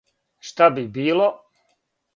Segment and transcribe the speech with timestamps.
[0.51, 1.31] Што би било?